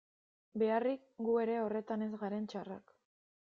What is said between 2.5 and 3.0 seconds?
txarrak...